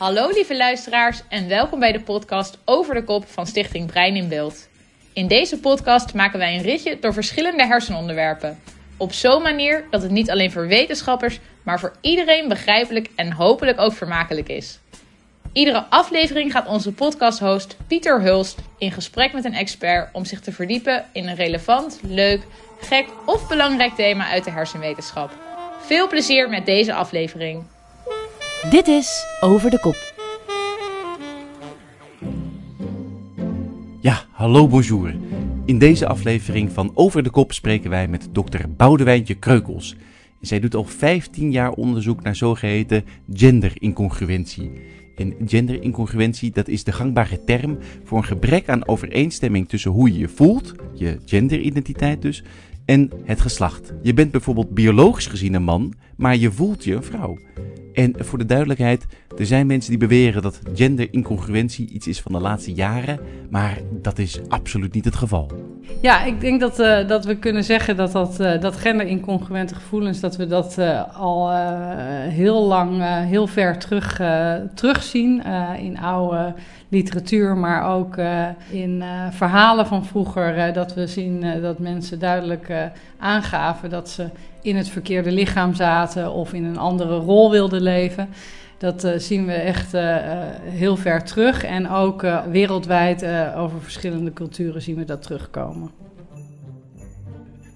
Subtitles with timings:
[0.00, 4.28] Hallo lieve luisteraars en welkom bij de podcast Over de Kop van Stichting Brein in
[4.28, 4.68] Beeld.
[5.12, 8.58] In deze podcast maken wij een ritje door verschillende hersenonderwerpen.
[8.96, 13.80] Op zo'n manier dat het niet alleen voor wetenschappers, maar voor iedereen begrijpelijk en hopelijk
[13.80, 14.78] ook vermakelijk is.
[15.52, 20.52] Iedere aflevering gaat onze podcasthost Pieter Hulst in gesprek met een expert om zich te
[20.52, 22.42] verdiepen in een relevant, leuk,
[22.80, 25.30] gek of belangrijk thema uit de hersenwetenschap.
[25.80, 27.64] Veel plezier met deze aflevering.
[28.68, 30.14] Dit is Over de Kop.
[34.00, 35.14] Ja, hallo bonjour.
[35.64, 39.96] In deze aflevering van Over de Kop spreken wij met dokter Boudewijntje Kreukels.
[40.40, 44.70] Zij doet al 15 jaar onderzoek naar zogeheten genderincongruentie.
[45.16, 50.18] En genderincongruentie, dat is de gangbare term voor een gebrek aan overeenstemming tussen hoe je
[50.18, 52.42] je voelt, je genderidentiteit dus,
[52.84, 53.92] en het geslacht.
[54.02, 57.38] Je bent bijvoorbeeld biologisch gezien een man, maar je voelt je een vrouw.
[57.92, 59.06] En voor de duidelijkheid,
[59.38, 64.18] er zijn mensen die beweren dat genderincongruentie iets is van de laatste jaren, maar dat
[64.18, 65.50] is absoluut niet het geval.
[66.00, 70.20] Ja, ik denk dat, uh, dat we kunnen zeggen dat, dat, uh, dat genderincongruente gevoelens,
[70.20, 71.50] dat we dat uh, al
[72.28, 74.20] heel lang, heel ver terug,
[74.74, 75.42] terugzien
[75.78, 76.54] in oude
[76.88, 78.16] literatuur, maar ook
[78.70, 80.72] in verhalen van vroeger.
[80.72, 82.72] dat we zien dat mensen duidelijk
[83.20, 84.30] aangaven dat ze
[84.62, 88.28] in het verkeerde lichaam zaten of in een andere rol wilden leven.
[88.78, 90.16] Dat uh, zien we echt uh,
[90.60, 91.64] heel ver terug.
[91.64, 93.26] En ook wereldwijd
[93.56, 95.90] over verschillende culturen zien we dat terugkomen.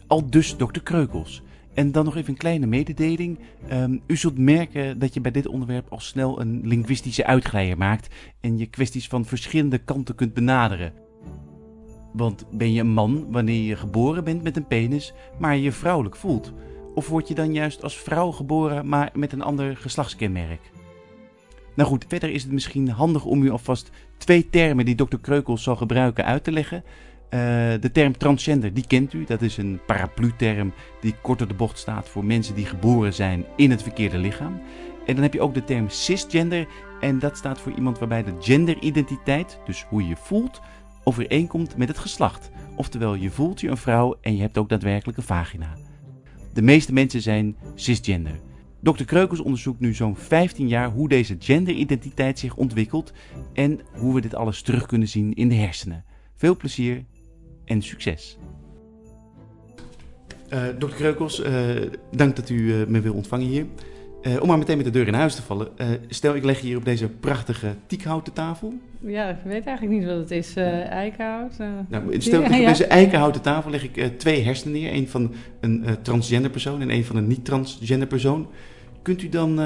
[0.07, 1.43] Al dus dokter Kreukels.
[1.75, 3.39] En dan nog even een kleine mededeling.
[3.73, 8.15] Um, u zult merken dat je bij dit onderwerp al snel een linguïstische uitglijder maakt
[8.41, 10.93] en je kwesties van verschillende kanten kunt benaderen.
[12.15, 16.17] Want ben je een man wanneer je geboren bent met een penis, maar je vrouwelijk
[16.17, 16.53] voelt?
[16.95, 20.61] Of word je dan juist als vrouw geboren, maar met een ander geslachtskenmerk?
[21.75, 25.63] Nou goed, verder is het misschien handig om u alvast twee termen die dokter Kreukels
[25.63, 26.85] zal gebruiken uit te leggen.
[27.31, 27.41] Uh,
[27.81, 29.25] de term transgender, die kent u.
[29.25, 33.45] Dat is een paraplu-term die kort op de bocht staat voor mensen die geboren zijn
[33.57, 34.61] in het verkeerde lichaam.
[35.07, 36.67] En dan heb je ook de term cisgender.
[37.01, 40.61] En dat staat voor iemand waarbij de genderidentiteit, dus hoe je je voelt,
[41.05, 42.51] overeenkomt met het geslacht.
[42.77, 45.77] Oftewel, je voelt je een vrouw en je hebt ook daadwerkelijk een vagina.
[46.53, 48.41] De meeste mensen zijn cisgender.
[48.81, 49.05] Dr.
[49.05, 53.13] Kreukels onderzoekt nu zo'n 15 jaar hoe deze genderidentiteit zich ontwikkelt
[53.53, 56.05] en hoe we dit alles terug kunnen zien in de hersenen.
[56.37, 57.05] Veel plezier
[57.65, 58.39] en succes.
[60.53, 60.87] Uh, Dr.
[60.87, 63.67] Kreukels, uh, dank dat u uh, me wil ontvangen hier.
[64.41, 65.69] Om maar meteen met de deur in huis te vallen.
[66.09, 68.75] stel, ik leg hier op deze prachtige tiekhouten tafel.
[69.01, 70.57] Ja, ik weet eigenlijk niet wat het is.
[70.57, 71.59] eikenhout?
[71.89, 74.93] nou, stel, ja, op deze eikenhouten tafel leg ik twee hersenen neer.
[74.93, 78.47] Een van een transgender persoon en een van een niet-transgender persoon.
[79.03, 79.61] Kunt u dan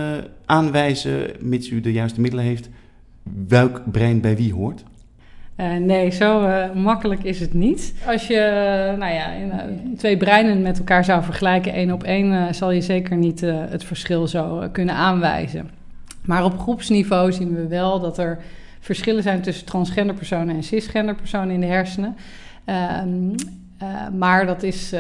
[0.45, 2.69] aanwijzen, mits u de juiste middelen heeft,
[3.49, 4.85] welk brein bij wie hoort?
[5.61, 7.95] Uh, nee, zo uh, makkelijk is het niet.
[8.07, 8.35] Als je
[8.93, 9.33] uh, nou ja,
[9.97, 14.27] twee breinen met elkaar zou vergelijken, één op één, zal je zeker niet het verschil
[14.27, 15.71] zo kunnen aanwijzen.
[16.23, 18.39] Maar op groepsniveau zien we wel dat er
[18.81, 22.17] verschillen zijn tussen transgender personen en cisgender personen in de hersenen.
[22.65, 23.35] Ehm,
[24.19, 24.95] maar dat is,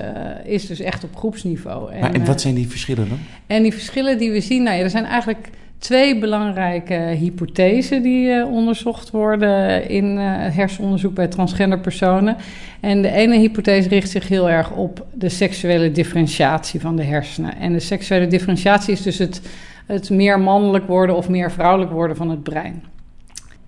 [0.44, 1.92] is dus echt op groepsniveau.
[1.92, 3.18] En, maar, en wat zijn die verschillen dan?
[3.46, 8.28] En die verschillen die we zien, nou ja, er zijn eigenlijk twee belangrijke hypothesen die
[8.28, 12.36] uh, onderzocht worden in uh, hersenonderzoek bij transgender personen.
[12.80, 17.56] En de ene hypothese richt zich heel erg op de seksuele differentiatie van de hersenen.
[17.56, 19.40] En de seksuele differentiatie is dus het,
[19.86, 22.84] het meer mannelijk worden of meer vrouwelijk worden van het brein.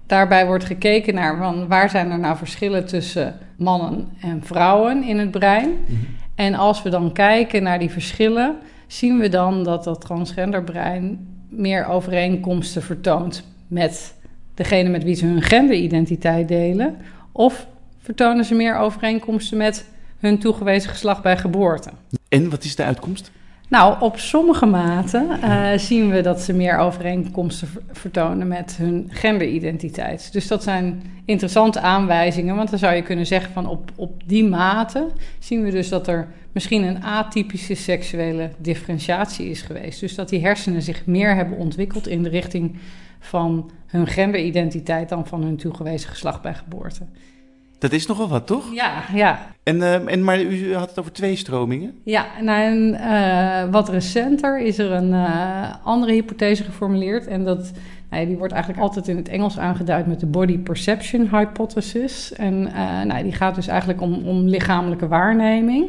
[0.06, 5.18] Daarbij wordt gekeken naar van waar zijn er nou verschillen tussen mannen en vrouwen in
[5.18, 5.68] het brein.
[5.68, 6.06] Mm -hmm.
[6.34, 8.56] En als we dan kijken naar die verschillen,
[8.86, 14.14] zien we dan dat dat transgenderbrein meer overeenkomsten vertoont met
[14.54, 16.96] degene met wie ze hun genderidentiteit delen?
[17.32, 17.66] Of
[17.98, 19.84] vertonen ze meer overeenkomsten met
[20.18, 21.90] hun toegewezen geslacht bij geboorte?
[22.28, 23.30] En wat is de uitkomst?
[23.70, 30.32] Nou, op sommige maten uh, zien we dat ze meer overeenkomsten vertonen met hun genderidentiteit.
[30.32, 34.44] Dus dat zijn interessante aanwijzingen, want dan zou je kunnen zeggen van op, op die
[34.44, 35.06] mate
[35.38, 40.00] zien we dus dat er misschien een atypische seksuele differentiatie is geweest.
[40.00, 42.76] Dus dat die hersenen zich meer hebben ontwikkeld in de richting
[43.20, 47.04] van hun genderidentiteit dan van hun toegewezen geslacht bij geboorte.
[47.80, 48.74] Dat is nogal wat, toch?
[48.74, 49.46] Ja, ja.
[49.62, 51.94] En, uh, en, maar u had het over twee stromingen?
[52.04, 57.26] Ja, nou, en uh, wat recenter is er een uh, andere hypothese geformuleerd.
[57.26, 57.70] En dat,
[58.10, 62.32] nou, die wordt eigenlijk altijd in het Engels aangeduid met de Body Perception Hypothesis.
[62.32, 62.62] En
[63.06, 65.88] nou, die gaat dus eigenlijk om, om lichamelijke waarneming.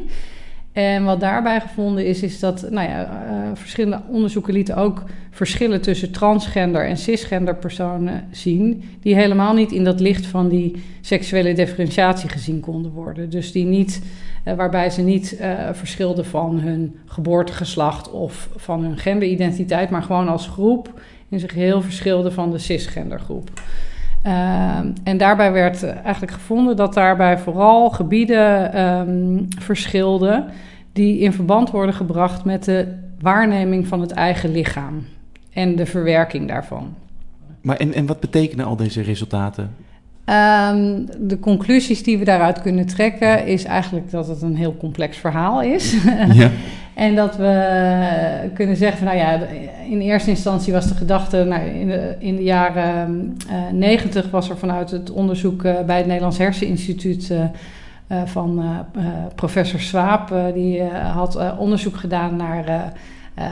[0.71, 5.81] En wat daarbij gevonden is, is dat nou ja, uh, verschillende onderzoeken lieten ook verschillen
[5.81, 11.53] tussen transgender en cisgender personen zien, die helemaal niet in dat licht van die seksuele
[11.53, 13.29] differentiatie gezien konden worden.
[13.29, 14.01] Dus die niet,
[14.45, 20.27] uh, waarbij ze niet uh, verschilden van hun geboortegeslacht of van hun genderidentiteit, maar gewoon
[20.27, 23.49] als groep in zich heel verschilden van de cisgendergroep.
[24.25, 30.45] Uh, en daarbij werd eigenlijk gevonden dat daarbij vooral gebieden um, verschilden
[30.93, 32.87] die in verband worden gebracht met de
[33.19, 35.05] waarneming van het eigen lichaam
[35.53, 36.93] en de verwerking daarvan.
[37.61, 39.63] Maar en, en wat betekenen al deze resultaten?
[40.25, 45.17] Um, de conclusies die we daaruit kunnen trekken is eigenlijk dat het een heel complex
[45.17, 46.03] verhaal is.
[46.33, 46.51] Ja.
[46.93, 49.39] en dat we kunnen zeggen van nou ja,
[49.89, 54.49] in eerste instantie was de gedachte, nou, in, de, in de jaren uh, 90 was
[54.49, 58.63] er vanuit het onderzoek uh, bij het Nederlands Herseninstituut uh, van
[59.35, 62.93] professor Swaap, die had onderzoek gedaan naar
[63.39, 63.45] uh,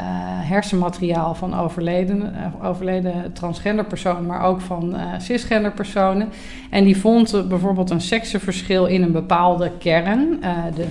[0.50, 6.30] hersenmateriaal van overleden, uh, overleden transgender personen, maar ook van uh, cisgender personen.
[6.69, 10.39] En die vond bijvoorbeeld een seksenverschil in een bepaalde kern.
[10.75, 10.85] de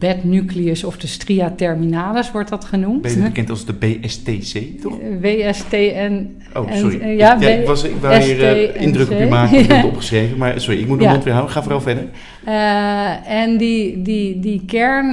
[0.00, 3.02] bednucleus of de stria terminalis wordt dat genoemd.
[3.02, 4.98] Ben je bekend als de BSTC, toch?
[5.20, 6.36] WSTN.
[6.54, 7.00] Oh, sorry.
[7.00, 10.38] En, ja, ik, was, ik wou hier indruk op je maken, ik heb het opgeschreven.
[10.38, 11.54] Maar sorry, ik moet de mond weer houden.
[11.54, 12.04] Ga vooral verder.
[12.48, 15.12] Uh, en die, die, die kern,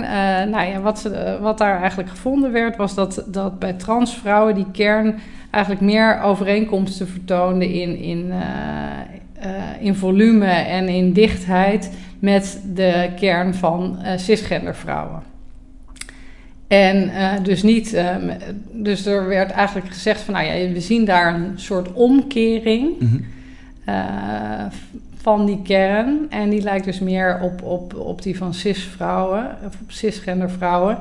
[0.50, 4.72] nou ja, wat, ze, wat daar eigenlijk gevonden werd, was dat, dat bij transvrouwen die
[4.72, 5.16] kern
[5.52, 8.34] eigenlijk meer overeenkomsten vertoonde in, in,
[9.80, 15.22] in volume en in dichtheid met de kern van cisgender vrouwen.
[16.68, 17.12] En
[17.44, 18.02] dus niet,
[18.72, 23.00] dus er werd eigenlijk gezegd van, nou ja, we zien daar een soort omkering.
[23.00, 23.26] Mm -hmm
[25.28, 26.26] van die kern.
[26.30, 30.98] En die lijkt dus meer op, op, op die van cis-vrouwen, of op cisgender vrouwen.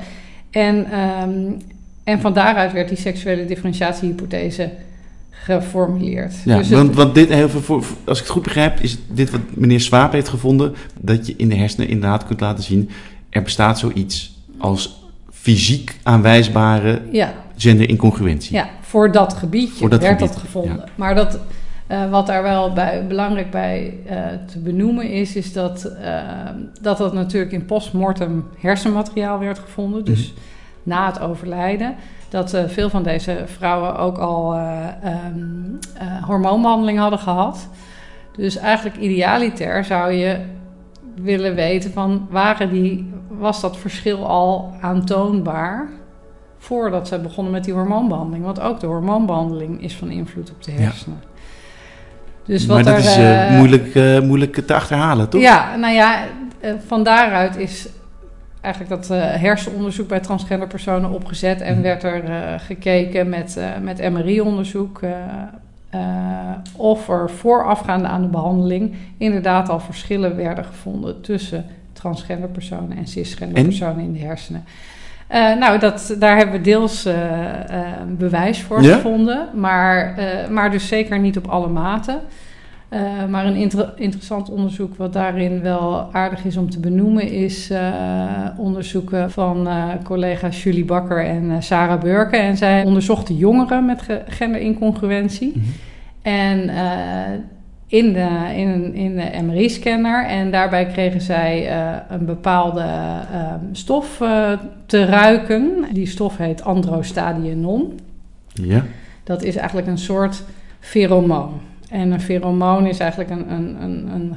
[0.51, 1.57] En, um,
[2.03, 4.69] en van daaruit werd die seksuele differentiatiehypothese
[5.55, 6.33] geformuleerd.
[6.45, 9.41] Ja, dus want, want dit, heel veel, als ik het goed begrijp, is dit wat
[9.53, 12.89] meneer Swaap heeft gevonden: dat je in de hersenen inderdaad kunt laten zien.
[13.29, 17.33] Er bestaat zoiets als fysiek aanwijsbare ja.
[17.57, 18.55] genderincongruentie.
[18.55, 20.33] Ja, voor dat gebiedje voor dat werd gebied.
[20.33, 20.77] dat gevonden.
[20.77, 20.85] Ja.
[20.95, 21.39] Maar dat,
[21.91, 24.13] uh, wat daar wel bij, belangrijk bij uh,
[24.51, 26.19] te benoemen is, is dat, uh,
[26.81, 30.05] dat dat natuurlijk in postmortem hersenmateriaal werd gevonden.
[30.05, 30.43] Dus mm-hmm.
[30.83, 31.95] na het overlijden.
[32.29, 35.79] Dat veel van deze vrouwen ook al um,
[36.25, 37.67] hormoonbehandeling hadden gehad.
[38.35, 40.39] Dus eigenlijk idealiter zou je
[41.15, 45.87] willen weten van waren die, was dat verschil al aantoonbaar
[46.57, 48.43] voordat ze begonnen met die hormoonbehandeling.
[48.43, 51.19] Want ook de hormoonbehandeling is van invloed op de hersenen.
[51.21, 51.27] Ja.
[52.45, 55.41] Dus wat maar dat er, is uh, moeilijk, moeilijk te achterhalen, toch?
[55.41, 56.23] Ja, nou ja,
[56.87, 57.87] van daaruit is
[58.67, 59.07] eigenlijk dat
[59.39, 61.61] hersenonderzoek bij transgender personen opgezet.
[61.61, 61.81] En mm.
[61.81, 62.23] werd er
[62.59, 64.99] gekeken met, met MRI-onderzoek
[66.75, 73.07] of er voorafgaande aan de behandeling inderdaad al verschillen werden gevonden tussen transgender personen en
[73.07, 74.63] cisgender personen in de hersenen.
[75.31, 77.13] Uh, nou, dat, daar hebben we deels uh,
[78.07, 78.95] bewijs voor ja?
[78.95, 80.19] gevonden, maar,
[80.49, 82.19] maar dus zeker niet op alle maten.
[83.29, 87.71] Maar een inter interessant onderzoek wat daarin wel aardig is om te benoemen, is
[88.57, 89.67] onderzoeken van
[90.03, 92.37] collega's Julie Bakker en Sarah Burke.
[92.37, 95.51] En zij onderzochten jongeren met genderincongruentie.
[95.55, 95.71] Mm -hmm.
[96.21, 96.69] En
[97.87, 100.25] in de, in, in de MRI-scanner.
[100.25, 104.51] En daarbij kregen zij uh, een bepaalde uh, stof uh,
[104.85, 105.85] te ruiken.
[105.93, 107.99] Die stof heet androstadionon.
[108.53, 108.83] Ja.
[109.23, 110.43] Dat is eigenlijk een soort
[110.79, 111.59] pheromoon.
[111.89, 114.35] En een pheromoon is eigenlijk een, een, een, een,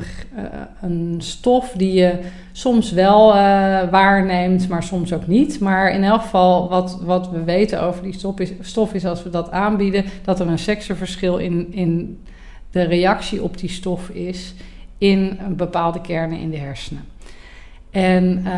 [0.80, 2.18] een stof die je
[2.52, 3.32] soms wel
[3.90, 5.60] waarneemt, maar soms ook niet.
[5.60, 9.22] Maar in elk geval, wat, wat we weten over die stof is, stof is als
[9.22, 12.18] we dat aanbieden, dat er een seksenverschil in, in
[12.70, 14.54] de reactie op die stof is
[14.98, 17.04] in bepaalde kernen in de hersenen.
[17.90, 18.52] En uh,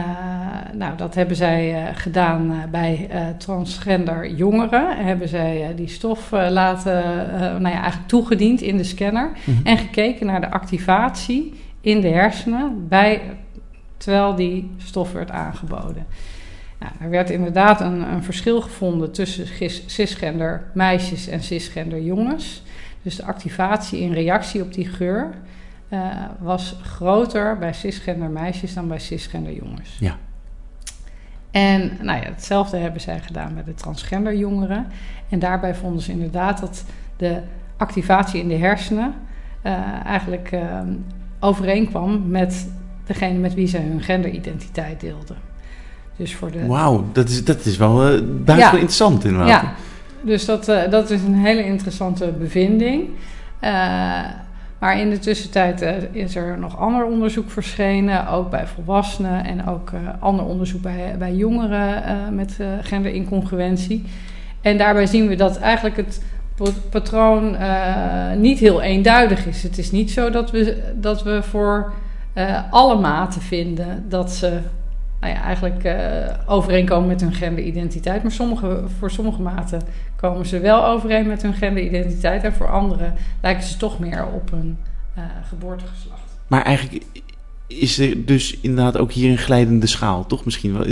[0.72, 3.08] nou, dat hebben zij uh, gedaan uh, bij
[3.38, 5.04] transgender jongeren.
[5.06, 7.02] Hebben zij die stof laten,
[7.38, 9.30] nou ja, eigenlijk toegediend in de scanner.
[9.44, 9.64] Mm -hmm.
[9.64, 13.20] En gekeken naar de activatie in de hersenen bij,
[13.96, 16.06] terwijl die stof werd aangeboden.
[16.78, 19.46] Nou, er werd inderdaad een, een verschil gevonden tussen
[19.86, 22.62] cisgender meisjes en cisgender jongens.
[23.02, 25.34] Dus de activatie in reactie op die geur
[25.92, 26.06] uh,
[26.38, 29.96] was groter bij cisgender meisjes dan bij cisgender jongens.
[30.00, 30.16] Ja.
[31.50, 34.86] En nou ja, hetzelfde hebben zij gedaan bij de transgender jongeren.
[35.28, 36.84] En daarbij vonden ze inderdaad dat
[37.16, 37.40] de
[37.76, 39.14] activatie in de hersenen
[39.66, 40.80] uh, eigenlijk uh,
[41.40, 42.68] overeenkwam met
[43.06, 45.36] degene met wie ze hun genderidentiteit deelden.
[46.16, 48.70] Dus voor de, Wauw, dat is, dat is wel uh, buitengewoon Ja.
[48.70, 49.48] interessant inderdaad.
[49.62, 49.72] Ja,
[50.22, 53.08] dus dat, eh, dat is een hele interessante bevinding.
[53.60, 54.20] Eh,
[54.82, 59.66] maar in de tussentijd eh, is er nog ander onderzoek verschenen, ook bij volwassenen en
[59.66, 64.04] ook eh, ander onderzoek bij, bij jongeren eh, met genderincongruentie.
[64.60, 66.22] En daarbij zien we dat eigenlijk het
[66.54, 67.56] pa- patroon
[68.40, 69.62] niet heel eenduidig is.
[69.62, 71.92] Het is niet zo dat we, dat we voor
[72.70, 74.60] alle maten vinden dat ze
[75.22, 78.22] nou ja, eigenlijk eh, overeenkomen met hun genderidentiteit.
[78.22, 79.82] Maar sommige, voor sommige maten
[80.16, 82.44] komen ze wel overeen met hun genderidentiteit.
[82.44, 84.78] En voor anderen lijken ze toch meer op hun
[85.14, 86.20] eh, geboortegeslacht.
[86.46, 87.04] Maar eigenlijk
[87.78, 90.86] is er dus inderdaad ook hier een glijdende schaal, toch misschien wel?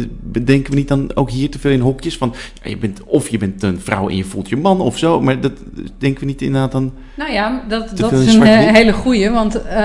[0.44, 3.28] Denken we niet dan ook hier te veel in hokjes van, ja, je bent, of
[3.28, 5.52] je bent een vrouw en je voelt je man of zo, maar dat
[5.98, 6.92] denken we niet inderdaad dan...
[7.16, 9.30] Nou ja, dat, dat is een eh, hele goeie.
[9.30, 9.76] Want eh,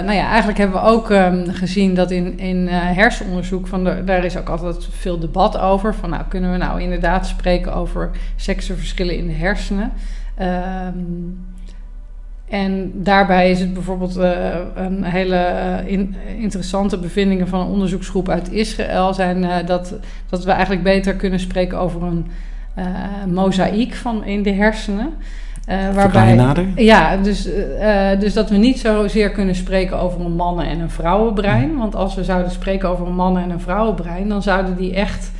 [0.00, 3.66] nou ja, eigenlijk hebben we ook ehm, gezien dat in, in eh, hersenonderzoek...
[3.66, 5.94] Van de, daar is ook altijd veel debat over.
[5.94, 9.92] Van nou, kunnen we nou inderdaad spreken over seksenverschillen in de hersenen?
[10.36, 10.94] Ehm,
[12.50, 14.32] en daarbij is het bijvoorbeeld eh,
[14.74, 19.94] een hele eh, in- interessante bevindingen van een onderzoeksgroep uit Israël zijn eh, dat,
[20.28, 22.26] dat we eigenlijk beter kunnen spreken over een
[22.74, 22.84] eh
[23.26, 25.12] mozaïek van in de hersenen.
[26.28, 26.66] Je nader?
[26.76, 27.48] ja, dus,
[28.20, 31.76] dus dat we niet zozeer kunnen spreken over een mannen- en een vrouwenbrein.
[31.76, 35.30] Want als we zouden spreken over een mannen- en een vrouwenbrein, dan zouden die echt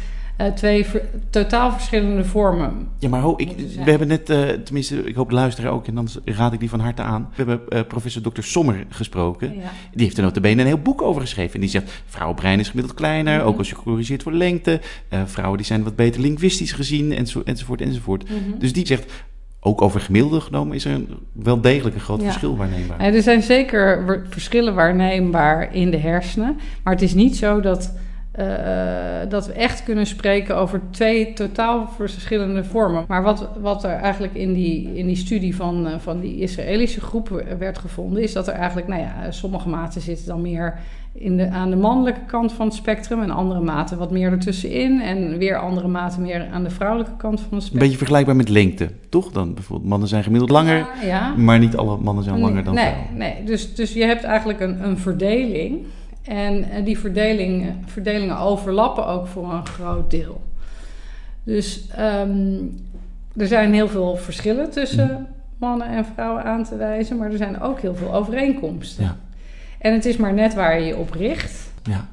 [0.47, 2.89] eh, twee ver- totaal verschillende vormen.
[2.99, 3.51] Ja, maar ho, ik,
[3.85, 6.69] we hebben net, eh, tenminste, ik hoop de luisteraar ook, en dan raad ik die
[6.71, 7.29] van harte aan.
[7.35, 8.43] We hebben eh, professor Dr.
[8.43, 9.55] Sommer gesproken.
[9.55, 9.71] Ja.
[9.95, 11.55] Die heeft er notabene een heel boek over geschreven.
[11.55, 13.47] En die zegt, vrouwenbrein is gemiddeld kleiner, Mhm.
[13.47, 14.81] ook als je corrigeert voor lengte.
[15.25, 18.25] Vrouwen die zijn wat beter linguistisch gezien, enzo, enzovoort, enzovoort.
[18.25, 18.59] Mhm.
[18.59, 19.13] Dus die zegt,
[19.61, 22.25] ook over gemiddelde genomen is er een, wel degelijk een groot Ja.
[22.27, 23.03] verschil waarneembaar.
[23.05, 26.59] Ja, er zijn zeker verschillen waarneembaar in de hersenen.
[26.83, 27.95] Maar het is niet zo dat,
[29.29, 33.05] dat we echt kunnen spreken over twee totaal verschillende vormen.
[33.09, 37.01] Maar wat, wat er eigenlijk in die, in die studie van, eh, van die Israëlische
[37.01, 40.79] groep werd gevonden, is dat er eigenlijk, nou ja, sommige maten zitten dan meer
[41.13, 45.01] in de, aan de mannelijke kant van het spectrum en andere maten wat meer ertussenin.
[45.01, 47.81] En weer andere maten meer aan de vrouwelijke kant van het Een spectrum.
[47.81, 49.33] beetje vergelijkbaar met lengte, toch?
[49.33, 51.35] Dan bijvoorbeeld, mannen zijn gemiddeld langer, ja.
[51.37, 53.17] maar niet alle mannen zijn langer dan nee, vrouwen.
[53.17, 55.87] Nee, dus, dus je hebt eigenlijk een, een verdeling.
[56.23, 60.41] En eh, die verdeling, verdelingen overlappen ook voor een groot deel.
[61.45, 62.57] Dus ehm,
[63.37, 65.27] er zijn heel veel verschillen tussen
[65.59, 69.05] mannen en vrouwen aan te wijzen, maar er zijn ook heel veel overeenkomsten.
[69.05, 69.17] Ja.
[69.79, 71.71] En het is maar net waar je je op richt.
[71.83, 72.07] Ja.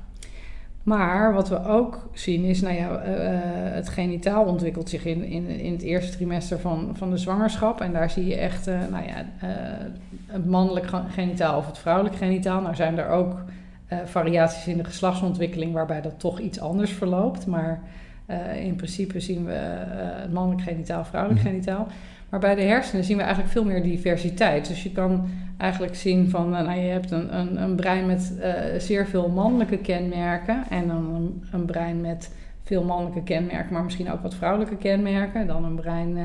[0.83, 3.39] Maar wat we ook zien is, nou ja, eh, eh,
[3.73, 7.81] het genitaal ontwikkelt zich in, in, in het eerste trimester van, van de zwangerschap.
[7.81, 9.15] En daar zie je echt, eh, nou ja,
[9.47, 9.49] eh,
[10.25, 12.61] het mannelijk ge- genitaal of het vrouwelijk genitaal.
[12.61, 13.35] Nou zijn er ook
[13.87, 17.45] eh, variaties in de geslachtsontwikkeling waarbij dat toch iets anders verloopt.
[17.45, 17.81] Maar
[18.25, 21.49] eh, in principe zien we het mannelijk genitaal, vrouwelijk Mhm.
[21.49, 21.87] genitaal.
[22.29, 24.67] Maar bij de hersenen zien we eigenlijk veel meer diversiteit.
[24.67, 25.27] Dus je kan
[25.57, 28.33] eigenlijk zien van, nou, je hebt een, een, een brein met
[28.77, 32.31] zeer veel mannelijke kenmerken en dan een, een brein met
[32.63, 35.47] veel mannelijke kenmerken, maar misschien ook wat vrouwelijke kenmerken.
[35.47, 36.17] Dan een brein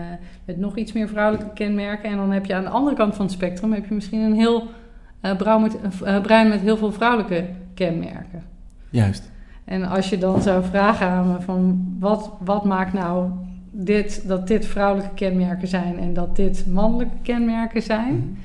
[0.44, 2.10] met nog iets meer vrouwelijke kenmerken.
[2.10, 4.34] En dan heb je aan de andere kant van het spectrum heb je misschien een
[4.34, 4.68] heel
[5.36, 5.76] brouw met,
[6.22, 8.42] brein met heel veel vrouwelijke kenmerken.
[8.90, 9.30] Juist.
[9.64, 13.30] En als je dan zou vragen aan me van wat, wat maakt nou
[13.70, 18.38] dit, dat dit vrouwelijke kenmerken zijn en dat dit mannelijke kenmerken zijn,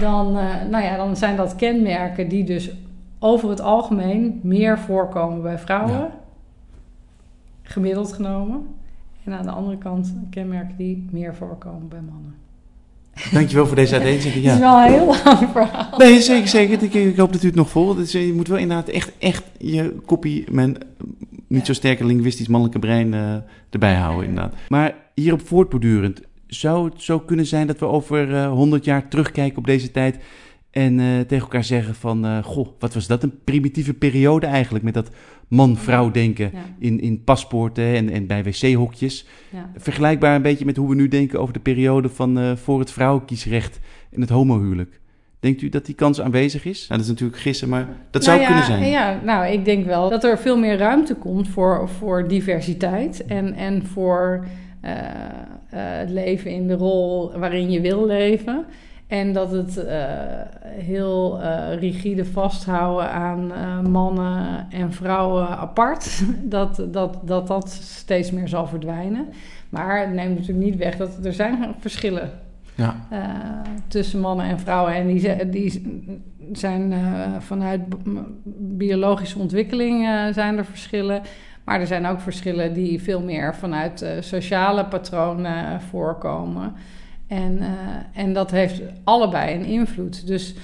[0.00, 2.70] dan, eh, nou ja, dan zijn dat kenmerken die dus
[3.18, 6.10] over het algemeen meer voorkomen bij vrouwen, Ja.
[7.62, 8.66] gemiddeld genomen.
[9.24, 12.34] En aan de andere kant kenmerken die meer voorkomen bij mannen.
[13.32, 14.44] Dankjewel voor deze uiteenzetting.
[14.44, 14.86] Het is Ja.
[14.86, 15.98] wel een heel lang verhaal.
[15.98, 16.82] Nee, zeker, zeker.
[16.82, 17.96] Ik, ik hoop dat u het nog volgt.
[17.98, 20.76] Dus je moet wel inderdaad echt, echt je kopie, mijn
[21.48, 23.34] niet zo sterke linguistisch mannelijke brein eh,
[23.70, 24.54] erbij houden, inderdaad.
[24.68, 29.58] Maar hierop voortbordurend, zou het zo kunnen zijn dat we over eh 100 jaar terugkijken
[29.58, 30.18] op deze tijd
[30.70, 34.94] en eh, tegen elkaar zeggen van, goh, wat was dat een primitieve periode eigenlijk met
[34.94, 35.10] dat
[35.48, 39.26] man-vrouw denken Ja, in, in paspoorten en, en bij wc-hokjes.
[39.52, 39.70] ja.
[39.76, 42.90] Vergelijkbaar een beetje met hoe we nu denken over de periode van eh, voor het
[42.90, 45.00] vrouwenkiesrecht en het homohuwelijk.
[45.40, 46.78] Denkt u dat die kans aanwezig is?
[46.78, 48.90] Nou, dat is natuurlijk gissen, maar dat zou Nou ja, kunnen zijn.
[48.90, 53.54] Ja, nou, ik denk wel dat er veel meer ruimte komt voor, voor diversiteit en,
[53.54, 54.46] en voor
[54.80, 54.98] eh, eh,
[55.70, 58.64] het leven in de rol waarin je wil leven.
[59.06, 60.04] En dat het eh,
[60.64, 68.30] heel eh, rigide vasthouden aan eh, mannen en vrouwen apart, dat, dat, dat dat steeds
[68.30, 69.28] meer zal verdwijnen.
[69.68, 72.30] Maar het neemt natuurlijk niet weg dat er zijn verschillen
[72.74, 72.94] Ja.
[73.88, 74.94] tussen mannen en vrouwen.
[74.94, 75.82] En die, die
[76.52, 76.94] zijn
[77.38, 77.80] vanuit
[78.58, 81.22] biologische ontwikkeling zijn er verschillen.
[81.64, 86.74] Maar er zijn ook verschillen die veel meer vanuit sociale patronen voorkomen.
[87.26, 87.68] En, uh,
[88.12, 90.26] en dat heeft allebei een invloed.
[90.26, 90.54] Dus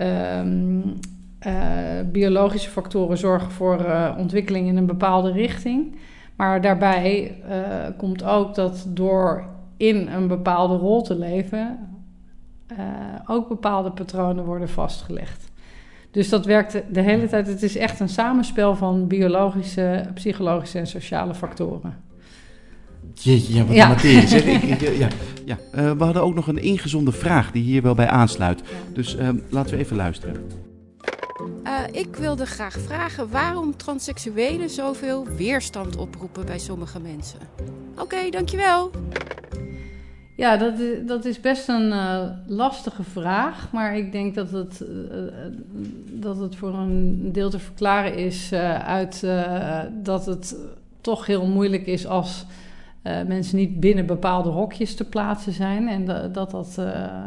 [0.00, 0.98] um,
[2.12, 3.86] biologische factoren zorgen voor
[4.18, 5.96] ontwikkeling in een bepaalde richting.
[6.36, 7.34] Maar daarbij
[7.96, 9.44] komt ook dat door
[9.76, 11.78] in een bepaalde rol te leven,
[13.26, 15.50] ook bepaalde patronen worden vastgelegd.
[16.10, 17.46] Dus dat werkt de hele tijd.
[17.46, 22.08] Het is echt een samenspel van biologische, psychologische en sociale factoren.
[23.14, 23.88] Jeetje, ja, wat ja.
[23.88, 24.26] materie.
[24.28, 25.08] Zeg, ik, ja,
[25.44, 25.58] ja.
[25.74, 28.62] Uh, we hadden ook nog een ingezonde vraag die hier wel bij aansluit.
[28.92, 30.36] Dus uh, laten we even luisteren.
[31.64, 37.38] Uh, ik wilde graag vragen waarom transseksuelen zoveel weerstand oproepen bij sommige mensen.
[37.92, 38.90] Oké, okay, dankjewel.
[40.36, 43.72] Ja, dat is, dat is best een uh, lastige vraag.
[43.72, 45.18] Maar ik denk dat het, uh,
[46.10, 49.26] dat het voor een deel te verklaren is uh, uit
[50.02, 50.56] dat het
[51.00, 52.46] toch heel moeilijk is als
[53.02, 55.88] mensen niet binnen bepaalde hokjes te plaatsen zijn.
[55.88, 56.74] En dat dat, dat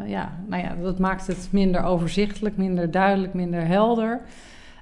[0.06, 4.22] ja, nou ja, dat maakt het minder overzichtelijk, minder duidelijk, minder helder.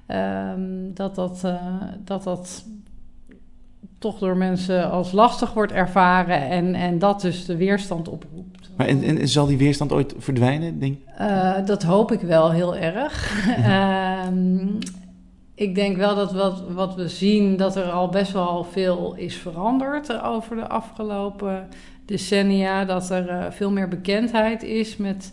[0.08, 1.46] Um, dat dat,
[2.04, 2.64] dat dat
[4.02, 8.70] toch door mensen als lastig wordt ervaren en, en dat dus de weerstand oproept.
[8.76, 12.76] Maar en, en zal die weerstand ooit verdwijnen, denk uh, dat hoop ik wel heel
[12.76, 13.46] erg.
[13.58, 14.26] uh,
[15.54, 19.36] ik denk wel dat wat, wat we zien, dat er al best wel veel is
[19.36, 21.68] veranderd over de afgelopen
[22.04, 22.84] decennia.
[22.84, 25.32] Dat er uh, veel meer bekendheid is met,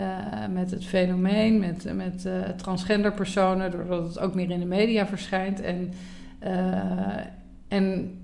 [0.00, 0.06] uh,
[0.50, 5.06] met het fenomeen, met, met uh, transgender personen, doordat het ook meer in de media
[5.06, 5.60] verschijnt.
[5.60, 5.92] En
[7.68, 8.18] en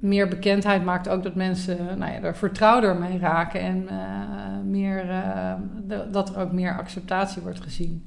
[0.00, 3.88] meer bekendheid maakt ook dat mensen nou ja, er vertrouwder mee raken en
[4.70, 5.06] meer,
[6.10, 8.04] dat er ook meer acceptatie wordt gezien.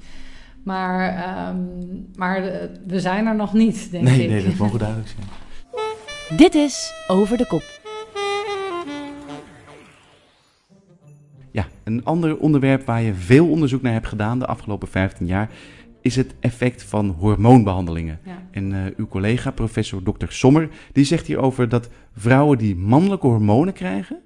[0.66, 4.30] Maar, um, maar de, we zijn er nog niet, denk nee, ik.
[4.30, 6.38] Nee, dat mogen duidelijk zijn.
[6.38, 7.64] Dit is Over de Kop.
[11.52, 15.50] Ja, een ander onderwerp waar je veel onderzoek naar hebt gedaan de afgelopen 15 jaar
[16.02, 18.20] is het effect van hormoonbehandelingen.
[18.52, 20.26] En uh, uw collega, professor Dr.
[20.28, 24.22] Sommer, die zegt hierover dat vrouwen die mannelijke hormonen krijgen,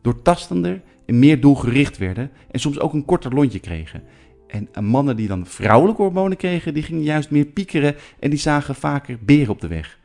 [0.00, 4.02] doortastender en meer doelgericht werden en soms ook een korter lontje kregen.
[4.52, 8.74] En mannen die dan vrouwelijke hormonen kregen, die gingen juist meer piekeren en die zagen
[8.74, 9.98] vaker beren op de weg.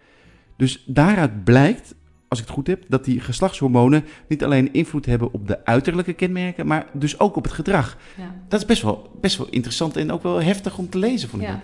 [0.57, 1.95] Dus daaruit blijkt
[2.27, 6.13] als ik het goed heb, dat die geslachtshormonen niet alleen invloed hebben op de uiterlijke
[6.13, 7.97] kenmerken, maar dus ook op het gedrag.
[8.17, 8.35] Ja.
[8.47, 11.41] Dat is best wel, best wel interessant en ook wel heftig om te lezen, vond
[11.41, 11.47] ik.
[11.47, 11.61] Ja.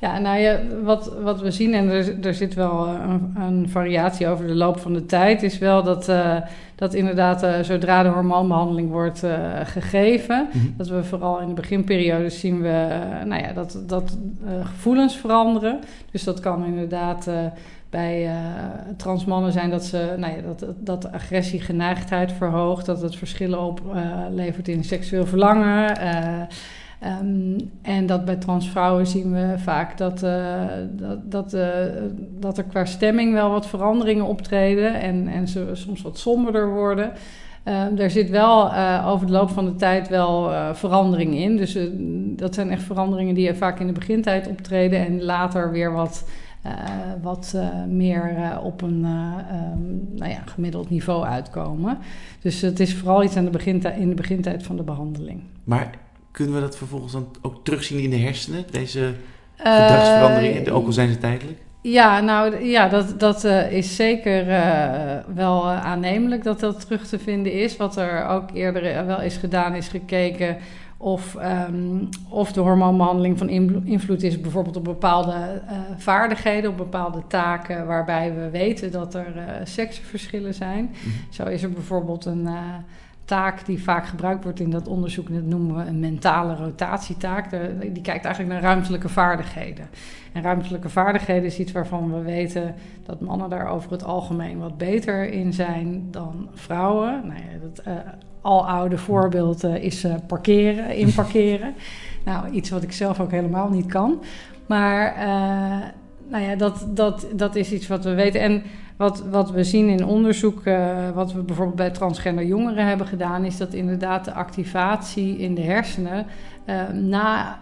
[0.00, 4.28] Ja, nou ja, wat, wat we zien, en er, er zit wel een, een, variatie
[4.28, 6.36] over de loop van de tijd, is wel dat, uh,
[6.74, 10.74] dat inderdaad uh, zodra de hormoonbehandeling wordt uh, gegeven, mm -hmm.
[10.76, 14.18] dat we vooral in de beginperiode zien we, nou ja, dat, dat
[14.62, 15.78] gevoelens veranderen.
[16.10, 17.28] Dus dat kan inderdaad
[17.90, 18.34] bij uh,
[18.96, 24.68] transmannen zijn dat, ze, nou ja, dat, dat de agressiegeneigdheid verhoogt, dat het verschillen oplevert
[24.68, 26.00] uh, in seksueel verlangen.
[26.02, 26.42] Uh,
[27.04, 30.20] um, en dat bij transvrouwen zien we vaak dat,
[30.90, 31.56] dat, dat,
[32.38, 37.12] dat er qua stemming wel wat veranderingen optreden en, en ze soms wat somberder worden.
[37.68, 41.56] Uh, er zit wel uh, over de loop van de tijd wel uh, verandering in.
[41.56, 41.78] Dus
[42.36, 46.28] dat zijn echt veranderingen die vaak in de begintijd optreden en later weer wat
[47.22, 47.56] wat
[47.88, 51.98] meer op een um, nou ja, gemiddeld niveau uitkomen.
[52.40, 55.40] Dus het is vooral iets aan de in de begintijd van de behandeling.
[55.64, 55.90] Maar
[56.38, 59.14] kunnen we dat vervolgens dan ook terugzien in de hersenen, deze
[59.56, 61.58] gedragsveranderingen, ook al zijn ze tijdelijk?
[61.80, 67.06] Ja, nou ja, dat, dat uh, is zeker uh, wel uh, aannemelijk dat dat terug
[67.06, 67.76] te vinden is.
[67.76, 70.56] Wat er ook eerder wel is gedaan, is gekeken
[70.96, 71.36] of,
[71.68, 73.48] um, of de hormoonbehandeling van
[73.84, 75.62] invloed is bijvoorbeeld op bepaalde
[75.96, 80.82] vaardigheden, op bepaalde taken waarbij we weten dat er seksenverschillen zijn.
[80.82, 81.12] Mm -hmm.
[81.30, 82.48] Zo is er bijvoorbeeld een
[83.28, 87.50] taak die vaak gebruikt wordt in dat onderzoek, dat noemen we een mentale rotatietaak.
[87.80, 89.88] Die kijkt eigenlijk naar ruimtelijke vaardigheden.
[90.32, 94.78] En ruimtelijke vaardigheden is iets waarvan we weten dat mannen daar over het algemeen wat
[94.78, 97.20] beter in zijn dan vrouwen.
[97.26, 97.82] Nou ja, dat,
[98.40, 101.74] al oude voorbeeld uh, is uh, parkeren, inparkeren.
[102.24, 104.22] nou, iets wat ik zelf ook helemaal niet kan.
[104.66, 105.14] Maar
[106.28, 108.40] nou ja, dat, dat, dat is iets wat we weten.
[108.40, 108.62] En
[108.96, 110.62] wat, wat we zien in onderzoek,
[111.14, 115.62] wat we bijvoorbeeld bij transgender jongeren hebben gedaan, is dat inderdaad de activatie in de
[115.62, 116.26] hersenen
[116.92, 117.58] na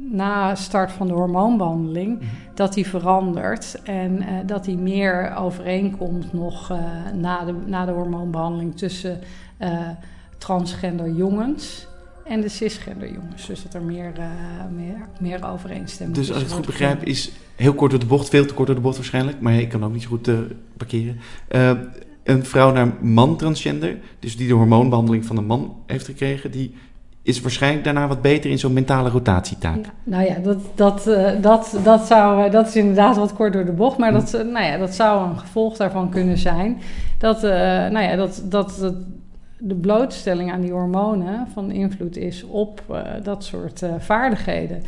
[0.00, 2.28] na start van de hormoonbehandeling, mm -hmm.
[2.54, 6.72] dat die verandert en uh, dat die meer overeenkomt nog
[7.14, 9.18] na, de, na de hormoonbehandeling tussen
[10.38, 11.88] transgender jongens
[12.28, 13.46] en de cisgender jongens.
[13.46, 14.24] Dus dat er meer, uh,
[14.76, 18.28] meer, meer overeenstemming Dus als ik het goed begrijp, is heel kort door de bocht,
[18.28, 20.38] veel te kort door de bocht waarschijnlijk, maar ik kan ook niet zo goed uh,
[20.76, 21.18] parkeren.
[21.50, 21.70] Uh,
[22.24, 26.74] een vrouw naar man transgender, dus die de hormoonbehandeling van een man heeft gekregen, die
[27.22, 29.84] is waarschijnlijk daarna wat beter in zo'n mentale rotatietaak.
[29.84, 31.04] Ja, nou ja, dat, dat,
[31.40, 34.76] dat, dat, zou, dat is inderdaad wat kort door de bocht, maar dat, nou ja,
[34.76, 36.78] dat zou een gevolg daarvan kunnen zijn.
[37.18, 38.94] Dat, nou ja, dat, dat, dat
[39.58, 44.82] de blootstelling aan die hormonen van invloed is op uh, dat soort uh, vaardigheden.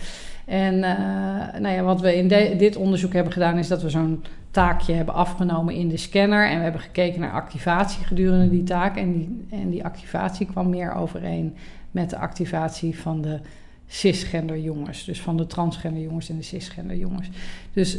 [0.45, 2.29] En uh, nou ja, wat we in
[2.59, 6.49] dit onderzoek hebben gedaan, is dat we zo'n taakje hebben afgenomen in de scanner.
[6.49, 8.97] En we hebben gekeken naar activatie gedurende die taak.
[8.97, 11.57] En die, en die activatie kwam meer overeen
[11.91, 13.41] met de activatie van de
[13.87, 15.05] cisgender jongens.
[15.05, 17.31] Dus van de transgender jongens en de cisgender jongens.
[17.73, 17.99] Dus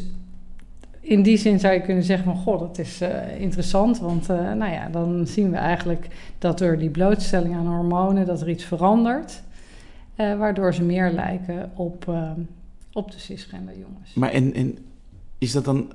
[1.01, 2.35] in die zin zou je kunnen zeggen van...
[2.35, 6.07] goh, dat is uh, interessant, want uh, nou ja, dan zien we eigenlijk...
[6.37, 9.41] dat door die blootstelling aan hormonen dat er iets verandert...
[10.15, 12.13] Uh, waardoor ze meer lijken op,
[12.93, 14.13] op de cisgender jongens.
[14.13, 14.77] Maar en, en
[15.37, 15.91] is dat dan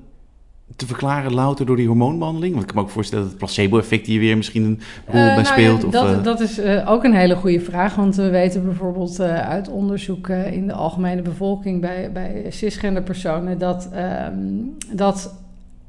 [0.76, 2.52] te verklaren louter door die hormoonbehandeling?
[2.52, 5.35] Want ik kan me ook voorstellen dat het placebo-effect hier weer misschien een rol bij
[5.35, 5.81] nou speelt.
[5.81, 7.94] Ja, of, dat, dat is uh, ook een hele goede vraag.
[7.94, 13.88] Want we weten bijvoorbeeld uit onderzoek in de algemene bevolking bij, bij cisgender personen dat,
[14.29, 15.35] um, dat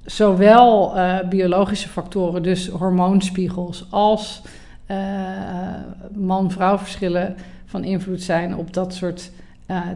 [0.06, 0.94] zowel
[1.30, 4.42] biologische factoren, dus hormoonspiegels, als
[6.14, 7.36] man-vrouw verschillen
[7.66, 9.32] van invloed zijn op dat soort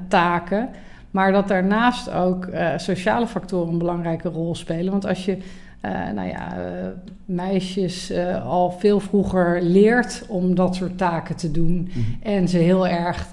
[0.08, 0.70] taken.
[1.12, 4.92] Maar dat daarnaast ook uh, sociale factoren een belangrijke rol spelen.
[4.92, 5.38] Want als je
[5.86, 6.88] uh, nou ja, uh,
[7.26, 12.18] meisjes al veel vroeger leert om dat soort taken te doen mm -hmm.
[12.22, 13.28] en ze heel erg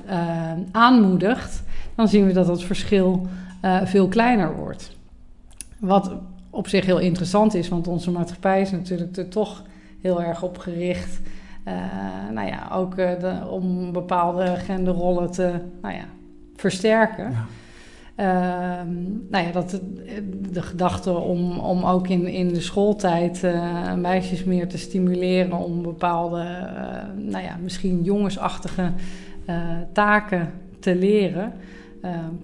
[0.70, 1.62] aanmoedigt,
[1.94, 3.26] dan zien we dat het verschil
[3.84, 4.96] veel kleiner wordt.
[5.78, 6.12] Wat
[6.50, 9.62] op zich heel interessant is, want onze maatschappij is natuurlijk er toch
[10.00, 11.20] heel erg op gericht.
[12.32, 16.04] nou ja, ook de, om bepaalde genderrollen te nou ja,
[16.56, 17.30] versterken.
[17.30, 17.46] Ja.
[18.20, 18.24] Uh,
[19.28, 19.80] nou ja, dat,
[20.50, 25.82] de gedachte om, om ook in, in de schooltijd uh, meisjes meer te stimuleren om
[25.82, 28.92] bepaalde, uh, nou ja, misschien jongensachtige
[29.92, 31.52] taken te leren,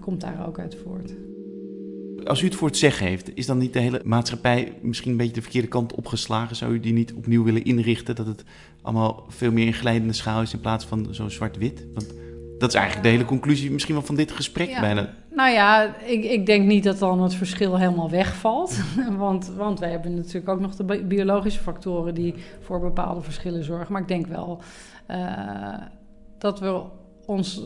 [0.01, 1.13] komt daar ook uit voort.
[2.25, 5.17] Als u het voor het zeggen heeft, is dan niet de hele maatschappij misschien een
[5.17, 6.57] beetje de verkeerde kant opgeslagen?
[6.57, 8.45] Zou u die niet opnieuw willen inrichten, dat het
[8.83, 11.87] allemaal veel meer in glijdende schaal is in plaats van zo zwart-wit?
[11.95, 12.15] Want
[12.59, 14.81] dat is eigenlijk de hele conclusie misschien wel van dit gesprek ja.
[14.81, 15.15] bijna.
[15.35, 18.79] Nou ja, ik, ik denk niet dat dan het verschil helemaal wegvalt.
[19.17, 23.93] want, want wij hebben natuurlijk ook nog de biologische factoren die voor bepaalde verschillen zorgen.
[23.93, 24.61] Maar ik denk wel
[25.11, 25.79] uh,
[26.39, 26.83] dat we
[27.27, 27.63] ons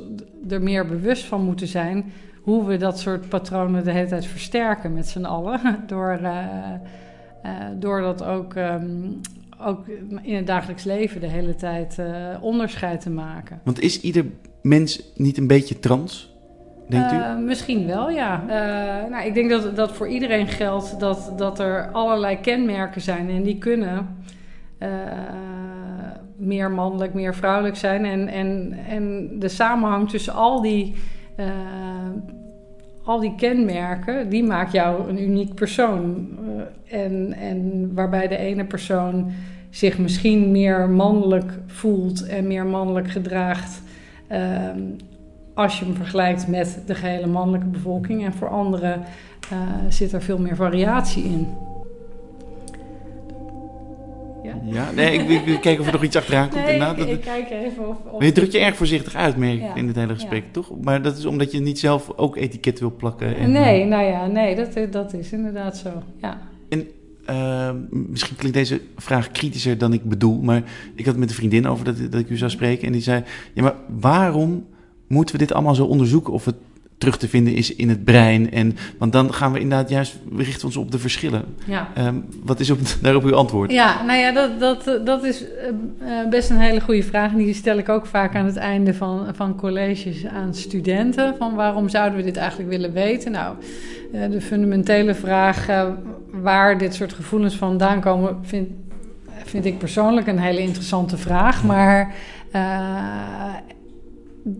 [0.48, 4.92] er meer bewust van moeten zijn hoe we dat soort patronen de hele tijd versterken
[4.92, 5.60] met z'n allen.
[5.86, 6.44] Door, uh,
[7.44, 9.20] uh, door dat ook, um,
[9.60, 9.88] ook
[10.22, 12.00] in het dagelijks leven de hele tijd
[12.40, 13.60] onderscheid te maken.
[13.64, 14.24] Want is ieder
[14.62, 16.37] mens niet een beetje trans?
[16.88, 18.42] Uh, misschien wel, ja.
[18.46, 23.28] Uh, nou, ik denk dat dat voor iedereen geldt dat, dat er allerlei kenmerken zijn
[23.28, 24.16] en die kunnen
[24.82, 24.88] uh,
[26.36, 28.04] meer mannelijk, meer vrouwelijk zijn.
[28.04, 30.94] En, en, en de samenhang tussen al die,
[33.04, 36.28] al die kenmerken, die maakt jou een uniek persoon.
[36.88, 39.32] en, en waarbij de ene persoon
[39.70, 43.82] zich misschien meer mannelijk voelt en meer mannelijk gedraagt.
[44.32, 44.96] Um,
[45.58, 48.24] als je hem vergelijkt met de gehele mannelijke bevolking.
[48.24, 49.02] En voor anderen
[49.52, 51.46] uh, zit er veel meer variatie in.
[54.42, 56.64] Ja, ja nee, ik, ik, ik kijk of er nog iets achteraan komt.
[56.64, 57.96] Nee, ik, ik, kijk even of...
[58.10, 60.50] of je drukt je erg voorzichtig uit, merk ik, in het hele gesprek, ja.
[60.50, 60.70] toch?
[60.82, 63.36] Maar dat is omdat je niet zelf ook etiket wil plakken.
[63.36, 65.90] En, nee, nou ja, nee, dat, dat is inderdaad zo,
[66.20, 66.38] ja.
[66.68, 66.88] En
[67.30, 70.62] uh, misschien klinkt deze vraag kritischer dan ik bedoel, maar
[70.94, 72.86] ik had het met een vriendin over dat, dat ik u zou spreken.
[72.86, 74.64] En die zei, ja, maar waarom
[75.08, 76.54] moeten we dit allemaal zo onderzoeken of het
[76.98, 78.52] terug te vinden is in het brein?
[78.52, 81.44] En, want dan gaan we inderdaad juist, we richten ons op de verschillen.
[81.66, 81.88] Ja.
[81.98, 83.72] Um, wat is op, daarop uw antwoord?
[83.72, 87.32] Ja, nou ja, dat, dat, dat is uh, best een hele goede vraag.
[87.32, 91.34] En die stel ik ook vaak aan het einde van, van colleges aan studenten.
[91.38, 93.32] Van waarom zouden we dit eigenlijk willen weten?
[93.32, 93.56] Nou,
[94.12, 95.66] uh, de fundamentele vraag
[96.30, 98.68] waar dit soort gevoelens vandaan komen, vind,
[99.44, 101.64] vind ik persoonlijk een hele interessante vraag.
[101.64, 102.14] Maar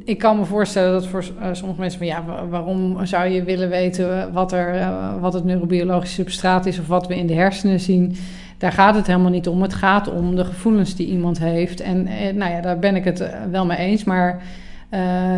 [0.04, 3.68] ik kan me voorstellen dat voor uh, sommige mensen van ja, waarom zou je willen
[3.68, 7.80] weten wat, er, uh, wat het neurobiologische substraat is of wat we in de hersenen
[7.80, 8.16] zien?
[8.58, 9.62] Daar gaat het helemaal niet om.
[9.62, 11.80] Het gaat om de gevoelens die iemand heeft.
[11.80, 12.02] En,
[12.36, 14.04] nou ja, daar ben ik het wel mee eens.
[14.04, 14.42] Maar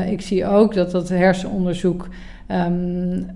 [0.09, 2.09] ik zie ook dat dat hersenonderzoek
[2.49, 3.27] um,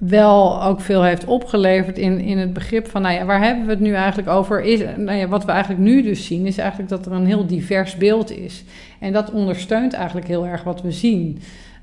[0.00, 3.70] wel ook veel heeft opgeleverd in, in het begrip van, nou ja, waar hebben we
[3.70, 4.62] het nu eigenlijk over?
[4.62, 7.46] Is, nou ja, wat we eigenlijk nu dus zien, is eigenlijk dat er een heel
[7.46, 8.64] divers beeld is.
[8.98, 11.38] En dat ondersteunt eigenlijk heel erg wat we zien.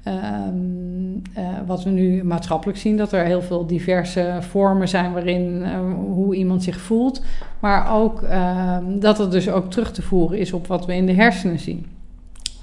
[0.07, 5.61] Um, uh, wat we nu maatschappelijk zien, dat er heel veel diverse vormen zijn waarin
[5.61, 7.23] uh, hoe iemand zich voelt.
[7.59, 11.05] Maar ook uh, dat het dus ook terug te voeren is op wat we in
[11.05, 11.85] de hersenen zien.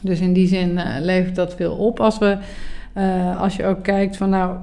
[0.00, 2.00] Dus in die zin uh, levert dat veel op.
[2.00, 2.38] Als, we,
[3.38, 4.56] als je ook kijkt van nou,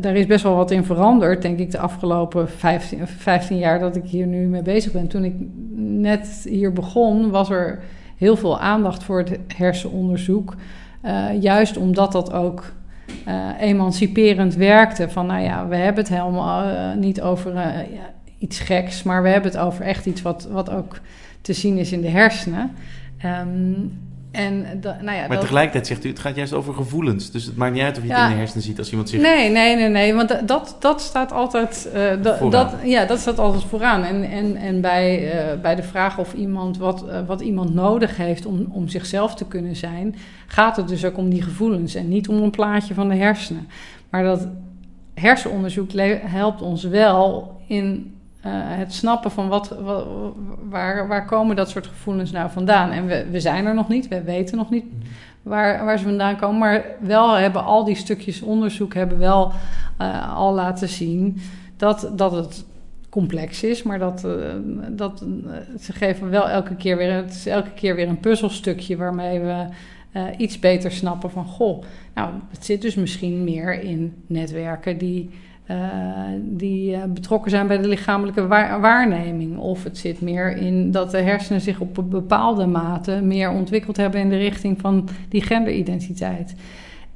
[0.00, 3.96] daar is best wel wat in veranderd, denk ik, de afgelopen 15, 15 jaar dat
[3.96, 5.08] ik hier nu mee bezig ben.
[5.08, 5.34] Toen ik
[5.74, 7.82] net hier begon, was er
[8.16, 10.54] heel veel aandacht voor het hersenonderzoek.
[11.04, 12.72] Uh, juist omdat dat ook
[13.28, 15.08] uh, emanciperend werkte.
[15.08, 17.52] Van nou ja, we hebben het helemaal uh, niet over
[18.38, 21.00] iets geks, maar we hebben het over echt iets wat, wat ook
[21.40, 22.70] te zien is in de hersenen.
[23.24, 23.98] Um,
[24.30, 25.40] en da, nou ja, maar dat...
[25.40, 27.30] tegelijkertijd zegt u, het gaat juist over gevoelens.
[27.30, 28.14] Dus het maakt niet uit of je Ja.
[28.14, 29.20] het in de hersenen ziet als iemand zich...
[29.20, 30.14] Nee, nee, nee, nee.
[30.14, 31.88] Want da- dat, dat staat altijd.
[31.94, 34.02] eh, dat, ja, dat staat altijd vooraan.
[34.04, 38.16] En, en, en bij, eh, bij de vraag of iemand wat, eh, wat iemand nodig
[38.16, 40.14] heeft om, om zichzelf te kunnen zijn,
[40.46, 43.68] gaat het dus ook om die gevoelens en niet om een plaatje van de hersenen.
[44.10, 44.48] Maar dat
[45.14, 45.90] hersenonderzoek
[46.22, 50.06] helpt ons wel in eh, het snappen van wat, wat,
[50.68, 52.90] waar, waar komen dat soort gevoelens nou vandaan.
[52.90, 54.84] En we, we zijn er nog niet, we weten nog niet
[55.42, 56.58] waar, waar ze vandaan komen.
[56.58, 59.52] Maar wel hebben al die stukjes onderzoek hebben wel
[59.98, 61.40] eh, al laten zien
[61.76, 62.64] dat, dat het
[63.08, 64.32] complex is, maar dat, eh,
[64.88, 65.24] dat
[65.80, 69.66] ze geven wel elke keer weer, het is elke keer weer een puzzelstukje waarmee we
[70.36, 71.82] iets beter snappen van goh,
[72.14, 75.30] nou het zit dus misschien meer in netwerken die,
[76.40, 79.58] die eh, betrokken zijn bij de lichamelijke waar- waarneming.
[79.58, 83.96] Of het zit meer in dat de hersenen zich op een bepaalde mate meer ontwikkeld
[83.96, 86.54] hebben in de richting van die genderidentiteit.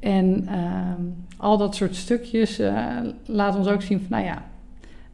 [0.01, 1.03] En ehm,
[1.37, 2.87] al dat soort stukjes eh
[3.27, 4.43] laat ons ook zien van, nou ja,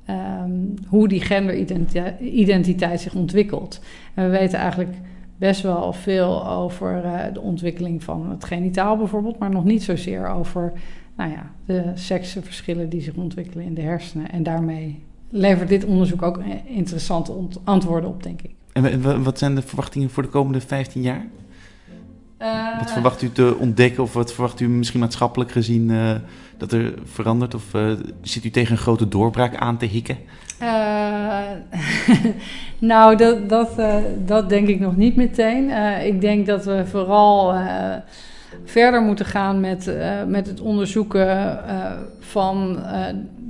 [0.05, 0.51] ehm,
[0.87, 3.81] hoe die genderidentiteit zich ontwikkelt.
[4.15, 4.95] En we weten eigenlijk
[5.41, 10.29] best wel veel over eh, de ontwikkeling van het genitaal bijvoorbeeld, maar nog niet zozeer
[10.29, 10.73] over
[11.17, 14.31] nou ja, de seksenverschillen die zich ontwikkelen in de hersenen.
[14.31, 17.33] En daarmee levert dit onderzoek ook eh, interessante
[17.65, 18.51] antwoorden op, denk ik.
[18.73, 21.27] En wa- wa- wat zijn de verwachtingen voor de komende 15 jaar?
[22.41, 26.15] Eh, Wat verwacht u te ontdekken of wat verwacht u misschien maatschappelijk gezien eh,
[26.57, 27.55] dat er verandert?
[27.55, 30.17] Of eh, zit u tegen een grote doorbraak aan te hikken?
[32.79, 33.71] Nou, dat, dat,
[34.27, 35.71] dat denk ik nog niet meteen.
[36.05, 37.55] Ik denk dat we vooral
[38.65, 39.95] verder moeten gaan met,
[40.27, 41.59] met het onderzoeken
[42.21, 42.79] van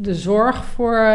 [0.00, 1.10] de zorg voor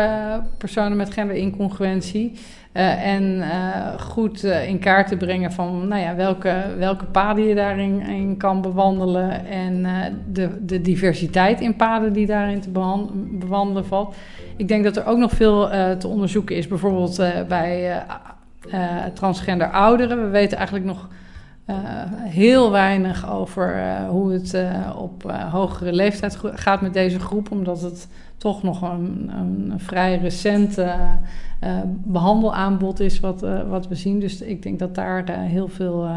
[0.58, 2.34] personen met genderincongruentie.
[2.76, 7.44] Eh, en eh, goed eh, in kaart te brengen van nou ja, welke, welke paden
[7.44, 9.46] je daarin in kan bewandelen.
[9.46, 9.86] En
[10.32, 12.70] de, de diversiteit in paden die daarin te
[13.32, 14.16] bewandelen valt.
[14.58, 18.04] Ik denk dat er ook nog veel te onderzoeken is, bijvoorbeeld bij
[19.14, 20.24] transgender ouderen.
[20.24, 21.08] We weten eigenlijk nog
[21.66, 21.76] eh,
[22.14, 27.82] heel weinig over eh, hoe het eh, op hogere leeftijd gaat met deze groep, omdat
[27.82, 30.94] het toch nog een, een vrij recent eh,
[31.60, 34.20] eh, behandelaanbod is wat, wat we zien.
[34.20, 36.08] Dus ik denk dat daar heel veel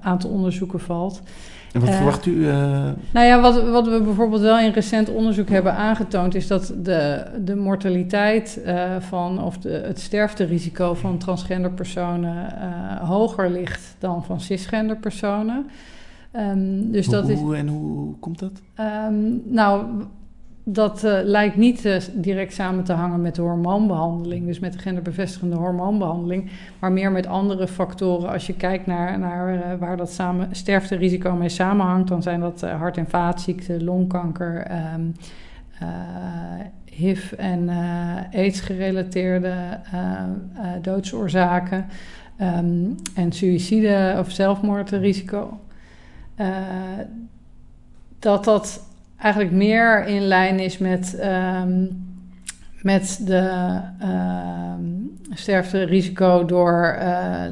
[0.00, 1.22] aan te onderzoeken valt.
[1.72, 2.48] En wat Eh, verwacht u?
[2.48, 2.54] eh,
[3.10, 7.22] Nou ja, wat, wat we bijvoorbeeld wel in recent onderzoek hebben aangetoond, is dat de,
[7.44, 12.46] de mortaliteit eh, van, of de, het sterfterisico van transgender personen
[13.06, 15.66] hoger ligt dan van cisgender personen.
[16.30, 17.38] Ehm, dus hoe, dat is.
[17.38, 18.52] hoe- en hoe, hoe komt dat?
[18.74, 19.84] Ehm, nou,
[20.70, 24.78] dat eh, lijkt niet eh, direct samen te hangen met de hormoonbehandeling, dus met de
[24.78, 28.30] genderbevestigende hormoonbehandeling, maar meer met andere factoren.
[28.30, 32.60] Als je kijkt naar, naar eh, waar dat samen, sterfterisico mee samenhangt, dan zijn dat
[32.60, 34.94] hart- en vaatziekten, longkanker, eh,
[36.84, 37.68] HIV en
[38.32, 39.54] AIDS-gerelateerde
[40.82, 41.86] doodsoorzaken
[42.36, 45.60] ehm, en suïcide of zelfmoordrisico.
[48.18, 48.87] Dat dat
[49.18, 51.86] eigenlijk meer in lijn is met, ehm,
[52.82, 54.98] met de ehm
[55.38, 57.42] sterfterisico door, eh,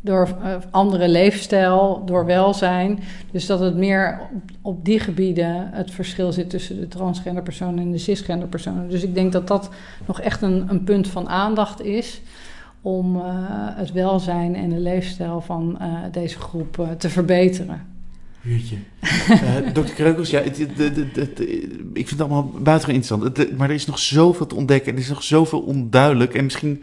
[0.00, 2.98] door eh, andere leefstijl, door welzijn.
[3.30, 4.20] Dus dat het meer
[4.62, 8.88] op, die gebieden het verschil zit tussen de transgender personen en de cisgender personen.
[8.88, 9.70] Dus ik denk dat dat
[10.06, 12.20] nog echt een, een punt van aandacht is
[12.80, 13.22] om eh,
[13.76, 15.78] het welzijn en de leefstijl van
[16.10, 17.93] deze groep te verbeteren.
[19.28, 19.80] Eh Dr.
[19.80, 21.40] Kreukels, ja, het, het- het- het- het-
[21.92, 23.36] ik vind het allemaal buitengewoon interessant.
[23.36, 26.34] Het- maar er is nog zoveel te ontdekken en er is nog zoveel onduidelijk.
[26.34, 26.82] En misschien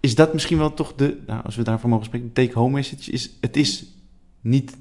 [0.00, 3.10] is dat misschien wel toch de, nou, als we daarvoor mogen spreken, de take-home message
[3.10, 3.84] is, het is
[4.40, 4.76] niet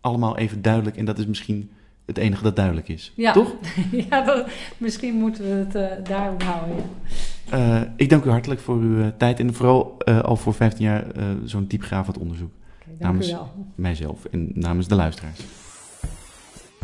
[0.00, 0.96] allemaal even duidelijk.
[0.96, 1.70] En dat is misschien
[2.06, 3.12] het enige dat duidelijk is.
[3.16, 3.32] Ja.
[3.32, 3.54] Toch?
[4.10, 4.46] ja, dat,
[4.78, 6.76] misschien moeten we het uh, daarop houden.
[7.50, 7.82] Ja.
[7.82, 11.04] Uh, ik dank u hartelijk voor uw tijd en vooral al voor 15 jaar
[11.44, 12.50] zo'n diepgravend onderzoek.
[12.98, 13.34] Namens
[13.74, 15.40] mijzelf en namens de luisteraars.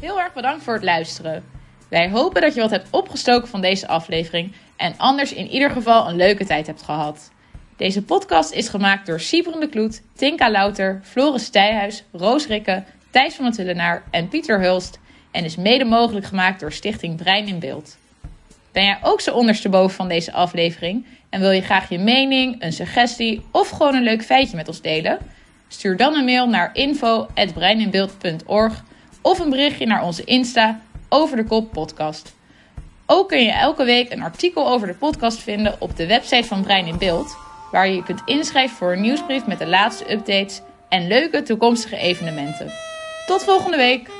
[0.00, 1.44] Heel erg bedankt voor het luisteren.
[1.88, 6.08] Wij hopen dat je wat hebt opgestoken van deze aflevering en anders in ieder geval
[6.08, 7.30] een leuke tijd hebt gehad.
[7.76, 13.44] Deze podcast is gemaakt door Siebrende Kloet, Tinka Louter, Floris Stijhuis, Roos Rikke, Thijs van
[13.44, 14.98] het Tullenaar en Pieter Hulst
[15.30, 17.96] en is mede mogelijk gemaakt door Stichting Brein in Beeld.
[18.72, 22.72] Ben jij ook zo ondersteboven van deze aflevering en wil je graag je mening, een
[22.72, 25.18] suggestie of gewoon een leuk feitje met ons delen?
[25.72, 28.84] Stuur dan een mail naar info.breininbeeld.org
[29.22, 32.34] of een berichtje naar onze Insta over de kop podcast.
[33.06, 36.62] Ook kun je elke week een artikel over de podcast vinden op de website van
[36.62, 37.36] Brein in Beeld,
[37.70, 41.96] waar je je kunt inschrijven voor een nieuwsbrief met de laatste updates en leuke toekomstige
[41.96, 42.72] evenementen.
[43.26, 44.19] Tot volgende week!